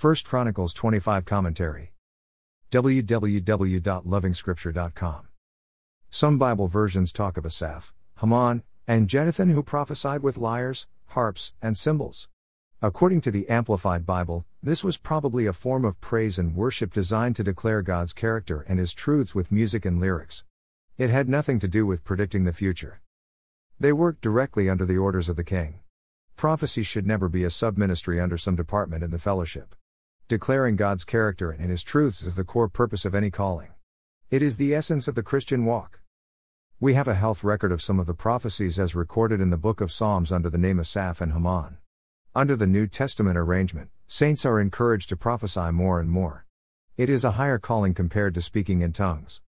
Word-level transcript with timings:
1 0.00 0.14
Chronicles 0.24 0.72
25 0.72 1.26
Commentary. 1.26 1.92
www.lovingscripture.com. 2.70 5.28
Some 6.08 6.38
Bible 6.38 6.68
versions 6.68 7.12
talk 7.12 7.36
of 7.36 7.44
Asaph, 7.44 7.92
Heman, 8.18 8.62
and 8.88 9.08
Jeduthun 9.08 9.50
who 9.50 9.62
prophesied 9.62 10.22
with 10.22 10.38
lyres, 10.38 10.86
harps, 11.08 11.52
and 11.60 11.76
cymbals. 11.76 12.30
According 12.80 13.20
to 13.20 13.30
the 13.30 13.46
Amplified 13.50 14.06
Bible, 14.06 14.46
this 14.62 14.82
was 14.82 14.96
probably 14.96 15.44
a 15.44 15.52
form 15.52 15.84
of 15.84 16.00
praise 16.00 16.38
and 16.38 16.56
worship 16.56 16.94
designed 16.94 17.36
to 17.36 17.44
declare 17.44 17.82
God's 17.82 18.14
character 18.14 18.64
and 18.66 18.78
His 18.78 18.94
truths 18.94 19.34
with 19.34 19.52
music 19.52 19.84
and 19.84 20.00
lyrics. 20.00 20.44
It 20.96 21.10
had 21.10 21.28
nothing 21.28 21.58
to 21.58 21.68
do 21.68 21.84
with 21.84 22.04
predicting 22.04 22.44
the 22.44 22.54
future. 22.54 23.02
They 23.78 23.92
worked 23.92 24.22
directly 24.22 24.70
under 24.70 24.86
the 24.86 24.96
orders 24.96 25.28
of 25.28 25.36
the 25.36 25.44
king. 25.44 25.80
Prophecy 26.36 26.84
should 26.84 27.06
never 27.06 27.28
be 27.28 27.44
a 27.44 27.50
sub 27.50 27.76
ministry 27.76 28.18
under 28.18 28.38
some 28.38 28.56
department 28.56 29.04
in 29.04 29.10
the 29.10 29.18
fellowship. 29.18 29.74
Declaring 30.30 30.76
God's 30.76 31.04
character 31.04 31.50
and 31.50 31.70
His 31.70 31.82
truths 31.82 32.22
is 32.22 32.36
the 32.36 32.44
core 32.44 32.68
purpose 32.68 33.04
of 33.04 33.16
any 33.16 33.32
calling. 33.32 33.70
It 34.30 34.42
is 34.42 34.58
the 34.58 34.76
essence 34.76 35.08
of 35.08 35.16
the 35.16 35.24
Christian 35.24 35.64
walk. 35.64 36.02
We 36.78 36.94
have 36.94 37.08
a 37.08 37.16
health 37.16 37.42
record 37.42 37.72
of 37.72 37.82
some 37.82 37.98
of 37.98 38.06
the 38.06 38.14
prophecies 38.14 38.78
as 38.78 38.94
recorded 38.94 39.40
in 39.40 39.50
the 39.50 39.56
book 39.56 39.80
of 39.80 39.90
Psalms 39.90 40.30
under 40.30 40.48
the 40.48 40.56
name 40.56 40.78
of 40.78 40.84
Asaph 40.84 41.20
and 41.20 41.32
Heman. 41.32 41.78
Under 42.32 42.54
the 42.54 42.68
New 42.68 42.86
Testament 42.86 43.36
arrangement, 43.36 43.90
saints 44.06 44.46
are 44.46 44.60
encouraged 44.60 45.08
to 45.08 45.16
prophesy 45.16 45.72
more 45.72 45.98
and 45.98 46.08
more. 46.08 46.46
It 46.96 47.10
is 47.10 47.24
a 47.24 47.32
higher 47.32 47.58
calling 47.58 47.92
compared 47.92 48.34
to 48.34 48.40
speaking 48.40 48.82
in 48.82 48.92
tongues. 48.92 49.40